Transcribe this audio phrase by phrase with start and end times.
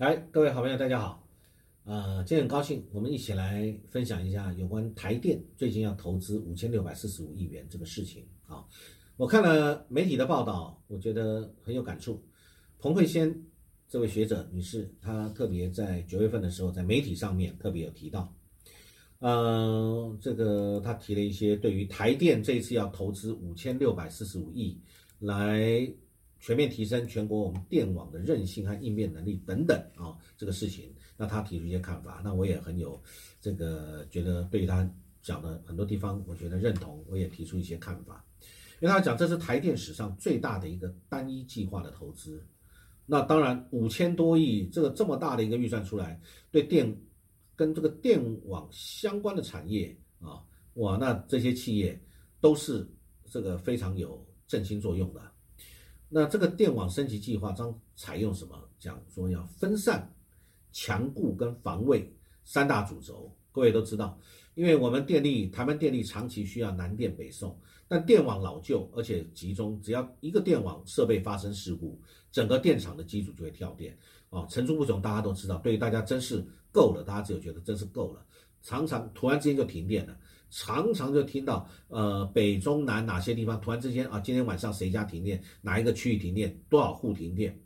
[0.00, 1.28] 来，各位好朋友，大家好。
[1.84, 8.64] 呃，今天很高兴，我们一起来分享一下有关台电最近要投资五千六百四十五亿元这个事情啊。
[9.18, 12.18] 我看了媒体的报道，我觉得很有感触。
[12.78, 13.44] 彭慧仙
[13.90, 18.34] 这位学者女士，她特别在九月份的时候，在媒体上面特别有提到，
[19.18, 24.80] 呃，这个她提了一些对于台电这一次要投资五千六百四十五亿
[25.18, 25.92] 来。
[26.40, 33.00] 全面提升全国我们电网的韧性和应变能力等等啊，这个事情，那他提出一些看法，那我也很有
[33.40, 34.90] 这个觉得对他
[35.22, 38.24] 讲的很多地方，我觉得认同，我也提出一些看法，
[38.80, 42.42] 因为他讲这是台电史上最大的一个单一计划的投资，
[43.04, 46.18] 那当然五千多亿这个这么大的一个预算出来，
[46.50, 46.90] 对电
[47.54, 50.42] 跟这个电网相关的产业啊，
[50.74, 52.02] 哇，那这些企业
[52.40, 52.88] 都是
[53.26, 55.29] 这个非常有振兴作用的。
[56.12, 58.68] 那这个电网升级计划将采用什么？
[58.80, 60.12] 讲说要分散、
[60.72, 62.12] 强固跟防卫
[62.44, 63.32] 三大主轴。
[63.52, 64.18] 各位都知道，
[64.54, 72.00] 因为我们电力台湾电力长期需要南电北送，但电网老旧而且集中，只要一个电网设备发生事故，
[72.32, 73.96] 整个电厂的机组就会跳电
[74.30, 75.00] 啊，层出不穷。
[75.00, 78.24] 大家都知道，对于大家真是够了，大家只有觉得真是够了，
[78.62, 80.16] 常常突然之间就停电了。
[80.50, 87.58] 常常就听到，呃，北中南哪些地方突然之间啊，今天晚上谁家停电，哪一个区域停电，多少户停电？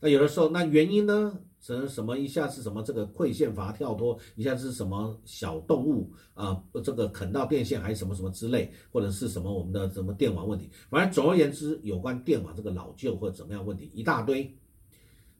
[0.00, 1.38] 那有的时候，那原因呢？
[1.58, 2.16] 什什么？
[2.16, 10.70] 一下是什么这个馈线阀跳脱，一下是什么小动物啊，这个啃到电线还是什么什么之类，或者是什么我们的什么电网问题？
[10.88, 14.54] 反正总而言之，有关电网这个老旧或怎么样问题一大堆。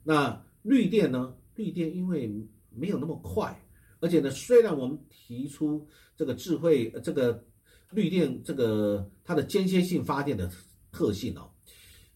[0.03, 1.33] 那绿电呢？
[1.55, 2.29] 绿电因为
[2.69, 3.57] 没有那么快。
[3.99, 7.43] 而且呢，虽然我们提出这个智慧、这个
[7.91, 10.51] 绿电、这个它的间歇性发电的
[10.91, 11.49] 特性哦，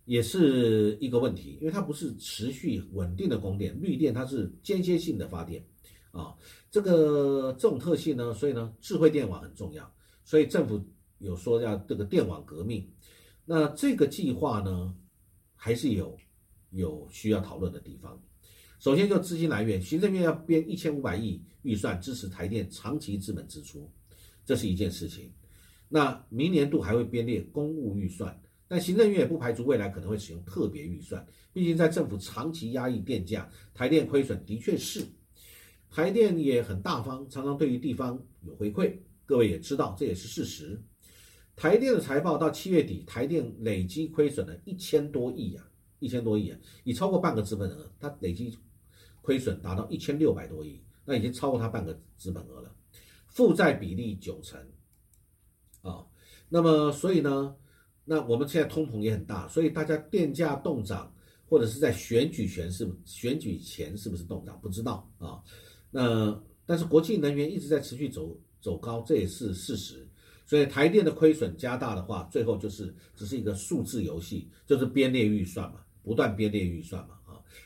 [0.06, 5.66] 也是一个问题，因为它不是持续稳定的供电，绿电它是间歇性的发电
[6.12, 6.36] 啊，
[6.70, 9.92] 这个这种特性呢，所以呢，智慧电网很重要，
[10.24, 10.84] 所以政府
[11.20, 12.88] 有说要这个电网革命，
[13.46, 14.96] 那这个计划呢，
[15.56, 16.18] 还是有
[16.72, 18.22] 有需要讨论的地方。
[18.82, 23.88] 首先就资金来源，行政院要编一千五百亿预算支持台电长期资本支出，
[24.44, 25.32] 这是一件事情。
[25.88, 31.24] 那明年度还会编列公务预算，但行政院也不排除未来可能会使用特别预算。
[31.54, 35.06] 毕竟在政府长期压抑电价，台电亏损的确是。
[35.92, 38.98] 台电也很大方，常常对于地方有回馈。
[39.28, 40.82] 各位也知道，这也是事实。
[41.56, 48.58] 台电的财报到七月底，台电累积亏损了一千多亿啊，一千多亿啊，已超过半个资本额，它累积。
[49.22, 52.76] 亏损达到一千六百多亿，那已经超过它半个资本额了，
[53.28, 54.60] 负债比例九成，
[55.82, 56.06] 啊，
[56.50, 57.56] 那么所以呢，
[58.04, 61.14] 那我们现在通膨也很大，所以大家电价动涨，
[61.48, 65.10] 或者是在选举前是选举前是不是动涨不知道。
[65.20, 65.42] 啊，
[65.92, 70.08] 那但是国际能源一直在持续走走高，这也是事实，
[70.46, 77.20] 所以台电的亏损加大的话，最后就是只是一个数字游戏，就是编列预算嘛，不断编列预算嘛。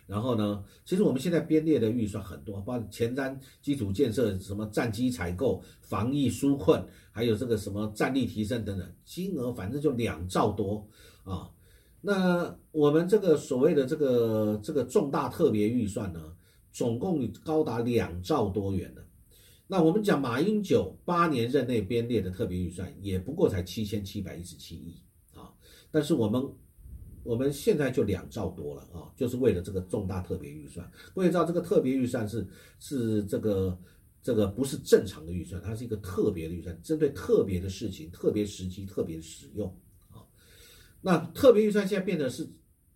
[0.08, 0.64] 然后呢？
[0.86, 10.88] 其实我们现在编列的预算很多，包括前瞻基础建设、什么战机采购、防疫纾困，还有这个什么战力提升等等，金额反正就两兆多
[11.24, 11.50] 啊。
[12.02, 16.36] 那我们这个所谓的这个这个重大特别预算呢，
[16.72, 19.04] 总共高达两兆多元的。
[19.66, 25.02] 那我们讲马英九八年任内编列的特别预算，也不过才七千七百一十七亿
[25.34, 25.52] 啊。
[25.90, 26.48] 但是我们。
[27.26, 30.90] 我们现在就两兆多了啊，就是为了这个重大特别预算。
[31.16, 32.48] 各位知道，这个特别预算是
[32.80, 33.76] 是这个
[34.22, 39.68] 这个不是正常的预算，它是一个特别的预算，针对特别的事情、特别时期、特别使用
[40.12, 40.22] 啊。
[41.02, 42.48] 那特别预算现在变得是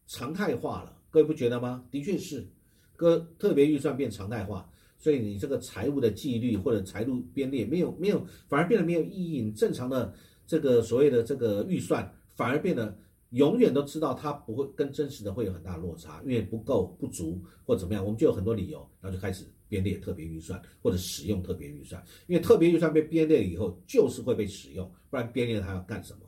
[0.06, 1.84] 常态化了，各位不觉得吗？
[1.90, 2.48] 的确是，
[2.96, 4.70] 各特别预算变常态化，
[5.00, 9.52] 所以你这个财务的纪律或者财务编列没有没有，反而变得没有意义。
[9.54, 10.14] 正常的
[10.46, 12.96] 这个所谓的这个预算反而变得。
[13.32, 22.04] 永远都知道它不会跟真实的会有很大落差，因为不够、不足或怎么样，我们就有很多理由，然后就开始编列特别预算或者使用特别预算。
[22.28, 26.20] 因为特别预算被编列了以后，就是会被使用，不然编列它要干什么？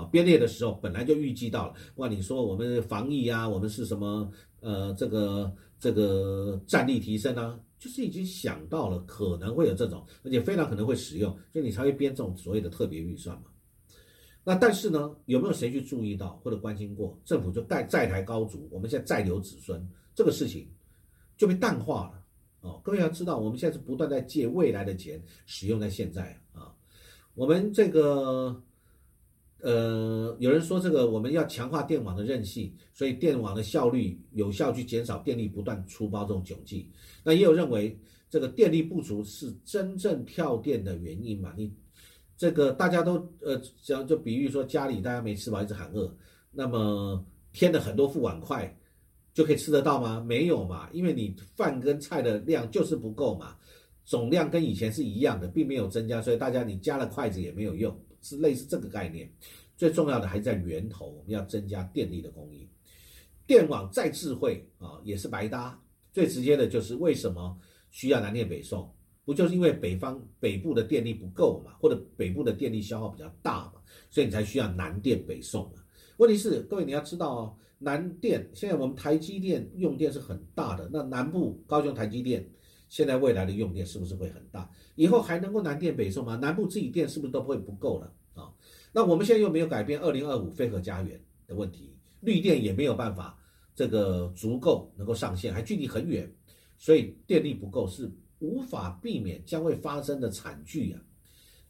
[0.00, 4.30] 啊，编列的时候本来就预计到了，不管，你说我们防疫啊，我们是什么？
[4.60, 13.44] 呃，这个这个战力提升啊，就是已经想到了可能会有这种，而且非常可能会使用，所以你才会编这种所谓的特别预算嘛。
[14.48, 17.18] 那但是呢，有没有谁去注意到或者关心过？
[17.24, 19.84] 政府就在在台高筑，我们现在再留子孙
[20.14, 20.70] 这个事情
[21.36, 22.22] 就被淡化了
[22.60, 22.80] 哦。
[22.84, 26.72] 各位要知道，我们现在是不断在借未来的钱使用在现在啊。
[27.34, 28.62] 我们这个
[29.62, 36.88] 呃，有人说这个我们要强化电网的韧性，所以电网的效率有效去减少电力不断出包这种窘境。
[37.24, 37.98] 那也有认为
[38.30, 41.52] 这个电力不足是真正跳电的原因嘛？
[41.56, 41.74] 你
[42.36, 46.14] 这个大家都呃讲就比喻说家里大家没吃饱一直喊饿，
[46.50, 48.76] 那么添了很多副碗筷
[49.32, 50.20] 就可以吃得到吗？
[50.20, 53.56] 没有嘛，因为你饭跟菜的量就是不够嘛，
[54.04, 57.98] 总量跟以前是一样的，并没有增加，所以大家你加了筷子也没有用。
[58.22, 59.30] 是类似这个概念，
[59.76, 62.68] 最重要的还在源头，我们要增加电力的供应。
[63.46, 65.80] 电网再智慧啊，也是白搭。
[66.12, 67.56] 最直接的就是为什么
[67.92, 68.92] 需要南电北送？
[69.26, 75.82] 不就是因为北方北部的电力不够嘛，或者北部的电力消耗比较大嘛，所以你才需要南电北送嘛。
[76.16, 82.48] 问题是，各位你要知道哦，南电现在我们台积电用电是很大的，那南部高雄台积电。
[82.88, 84.70] 现在未来的用电是不是会很大？
[84.94, 86.36] 以后还能够南电北送吗？
[86.36, 88.48] 南部自己电是不是都不会不够了啊？
[88.92, 93.36] 那我们现在又没有改变二零二五非核家园的问题，绿电也没有办法
[93.74, 96.32] 这个足够能够上线，还距离很远，
[96.78, 98.08] 所以电力不够是
[98.38, 100.98] 无法避免将会发生的惨剧呀！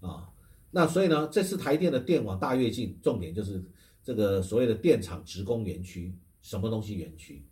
[0.01, 0.29] 啊，
[0.71, 3.65] 那所以呢，这次台电的电网大跃进，重点就是
[4.03, 7.45] 这个所谓的电厂职工园区，什么东西园区？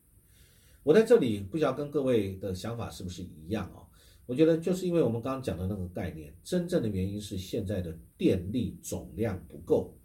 [0.82, 3.86] 我在这里不晓得跟各位的想法是不是一样哦？
[4.26, 9.96] 我觉得就是因为我们刚刚讲的那个概念，真正的原因是现在的电力总量不够，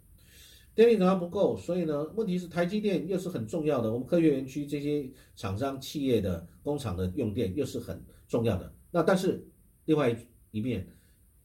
[0.74, 8.72] 电力总量不够，所以呢，问题是台积电又是很重要的，我们科学园区这些厂商企业的工厂的用电又是很重要的。
[8.90, 9.46] 那但是
[9.84, 10.16] 另外
[10.50, 10.86] 一面，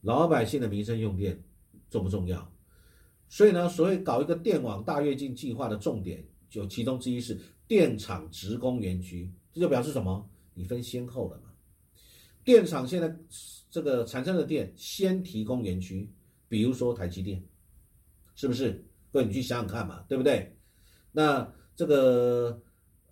[0.02, 1.42] 老百姓的民生用电
[1.90, 2.52] 重不重要？
[3.28, 7.38] 所以呢，所谓搞一个电网大跃进计划的重点，就其中之一是。
[7.68, 10.30] 电厂职工园区，这就表示什么？
[10.54, 11.50] 你分先后了嘛？
[12.44, 13.12] 电厂现在
[13.68, 16.08] 这个产生的电先提供园区，
[16.48, 17.44] 比如说台积电，
[18.36, 18.86] 是不是？
[19.16, 20.54] 各位你去想想看嘛，对不对？
[21.10, 22.60] 那这个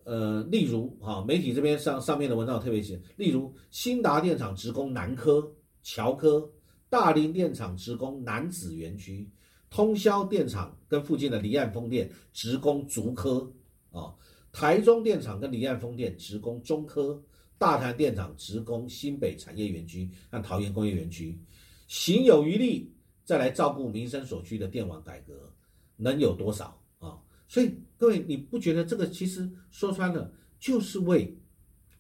[0.05, 5.51] 呃，例如哈，媒体这边上上面的文章特别写，例如新达电厂职工南科、
[5.83, 6.47] 桥科，
[6.91, 9.27] 大林电厂职工南子园区，
[9.71, 13.51] 通宵电厂跟附近的离岸风电职工竹科
[13.91, 14.15] 啊。
[14.53, 17.19] 台中电厂跟离岸风电职工中科，
[17.56, 21.41] 大潭电厂职工新北产业园区和桃园工业园区，
[21.87, 25.51] 行有余力再来照顾民生所需的电网改革，
[25.96, 27.20] 能有多少啊？
[27.49, 31.37] 所以各位，你不觉得这个其实说穿了就是为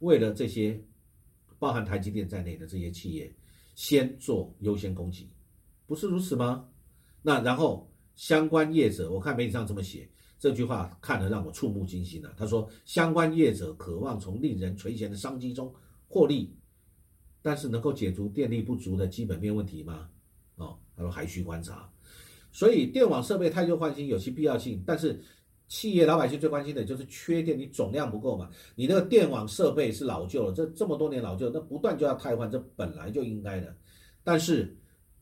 [0.00, 0.82] 为了这些
[1.58, 3.34] 包含台积电在内的这些企业
[3.74, 5.28] 先做优先供给，
[5.86, 6.68] 不是如此吗？
[7.22, 10.08] 那然后相关业者，我看媒体上这么写。
[10.36, 12.34] 这句话看得让我触目惊心了。
[12.36, 15.72] 他说，相关业者渴望从令人垂涎的商机中
[16.06, 16.54] 获利，
[17.40, 20.10] 但是能够解除电力不足的基本面问题吗？
[20.56, 21.90] 哦，他说还需观察。
[22.54, 25.20] 所以电网设备太旧换新有其必要性，但是
[25.66, 28.48] 企业老百姓最关心的就是缺电，你总量不够嘛？
[28.76, 33.76] 你那个电网设备是老旧了，这这么多年老旧，那不断就要汰换，这本来就应该的。
[34.22, 34.76] 但是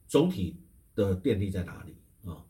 [0.07, 0.61] 总体
[0.95, 1.97] 的电力在哪里
[2.29, 2.45] 啊？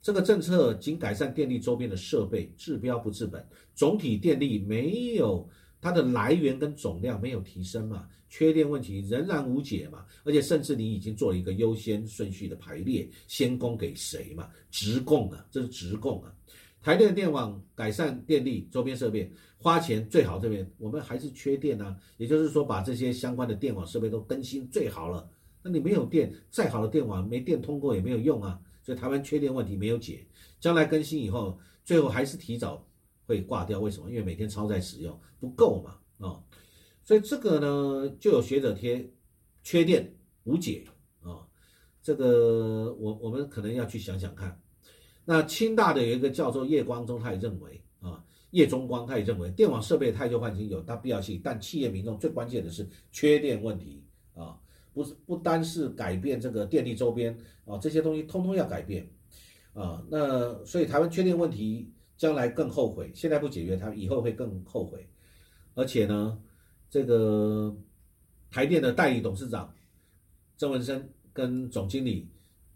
[0.00, 5.46] 这个政策仅改善电力周边的设备，治标不治本，总体电力没有
[5.80, 14.48] 它的来源跟总量没有提升嘛，缺电问题仍然无解嘛，而且甚至你已经做了一个优先顺序的排列，先供给谁嘛？
[14.70, 16.34] 直供啊，这是直供啊。
[16.80, 25.28] 台电电网改善电力周边设备，花钱最好这边我们还是缺电啊，也就是说把这些相关的电网设备都更新最好了。
[25.62, 28.60] 那你没有电，再好的电网没电通过也没有用啊。
[28.80, 30.24] 所以台湾缺电问题没有解，
[30.60, 32.86] 将来更新以后，最后还是提早
[33.28, 33.78] 会挂掉。
[33.78, 34.08] 为什么？
[34.08, 36.40] 因为每天超载使用不够嘛，啊，
[37.04, 39.06] 所以这个呢，就有学者贴
[39.62, 40.84] 缺电无解
[41.20, 41.46] 啊，
[42.02, 44.58] 这个我我们可能要去想想看。
[45.26, 54.02] 那清大的有一个叫做叶光中，他也认为啊，叶中光他也认为电网设备太旧换新有它必要性，但企业民众最关键的是缺电问题
[54.34, 54.58] 啊。
[54.94, 59.08] 不是不单是改变这个电力周边啊，这些东西通通要改变
[59.72, 60.02] 啊。
[60.10, 65.08] 那所以台湾缺电问题将来更后悔，现在不解决，他以后会更后悔。
[65.74, 66.38] 而且呢，
[66.90, 67.74] 这个
[68.50, 69.72] 台电的代理董事长
[70.56, 72.28] 郑文生跟总经理、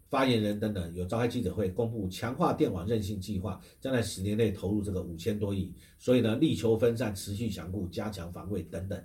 [0.09, 5.73] 发言人等等有召开记者会，公布强化电网韧性计划，将在十年内投入这个五千多亿。
[5.99, 9.03] 所以呢，力求分散、持续强固、加强防卫等等。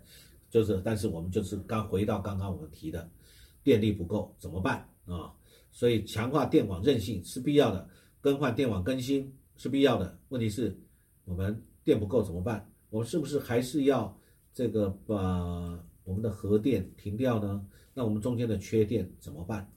[0.48, 3.10] 就是，但是我们就是刚回到刚刚我们提的，
[3.64, 5.34] 电力不够怎么办啊？
[5.72, 7.88] 所以强化电网韧性是必要的，
[8.20, 10.18] 更换电网更新是必要的。
[10.30, 10.80] 问题是，
[11.26, 12.72] 我们电不够怎么办？
[12.88, 14.18] 我们是不是还是要
[14.54, 17.66] 这个把我们的核电停掉呢？
[17.92, 19.70] 那我们中间的缺电怎么办？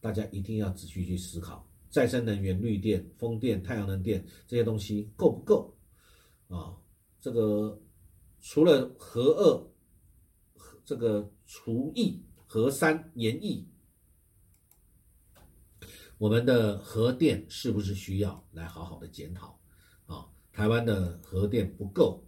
[0.00, 1.68] 大家一定要仔细去思考。
[1.90, 5.74] 再生能源、绿电、风电、太阳能电这些东西够不够
[6.48, 6.76] 啊？
[7.20, 7.80] 这个
[8.40, 9.66] 除了核二、
[10.84, 13.66] 这个除一、核三延役，
[16.18, 19.56] 我们的核电是不是需要来好好的检讨
[20.06, 20.26] 啊？
[20.52, 22.20] 台湾的核电不够，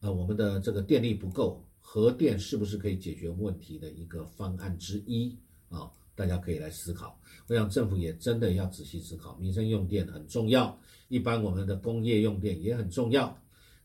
[0.00, 5.36] 呃，我们的这个电力不够，核电是不是可以解决问题的一个方案之一
[5.68, 5.90] 啊？
[6.14, 7.18] 大家可以来思考。
[7.48, 10.78] 我想政府也真的要仔细思考，民生用电很重要，
[11.08, 13.36] 一般我们的工业用电也很重要。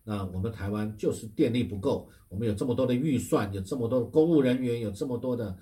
[0.06, 5.58] 那我们台湾就是电力不够，我们有这么多的预算，有这么多的公务人员，有这么多的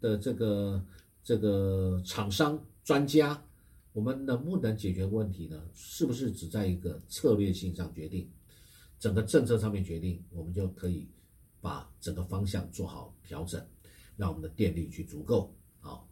[0.00, 0.82] 的这个
[1.22, 3.42] 这个厂商专家，
[3.92, 5.62] 我们能不能解决问题呢？
[5.72, 8.28] 是不是只在一个策略性上决定，
[8.98, 11.08] 整个政策上面决定，我们就可以
[11.60, 13.64] 把整个方向做好调整，
[14.16, 15.54] 让我们的电力去足够。
[15.80, 16.08] 好，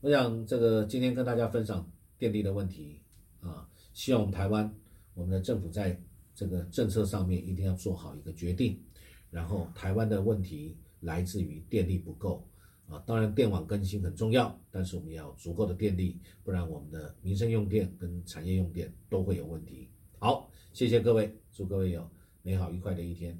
[0.00, 3.00] 我想这个今天跟大家分享电力的问题
[3.40, 4.74] 啊，希望我们台湾
[5.14, 6.00] 我们的政府在。
[6.34, 8.82] 这个政策上面一定要做好一个决定，
[9.30, 12.42] 然后台湾的问题来自于电力不够
[12.88, 19.88] 啊，当然电网更新很重要，但是我们要足够的电力，不然我们的民生用电跟产业用电都会有问题。
[20.18, 22.08] 好，谢谢各位，祝各位有
[22.42, 23.38] 美好愉快的一天。